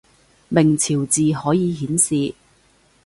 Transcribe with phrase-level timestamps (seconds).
[0.49, 2.33] 明朝字可以顯示